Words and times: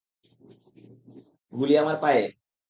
গুলি 1.53 1.73
আমার 1.77 1.97
পায়ে! 2.03 2.23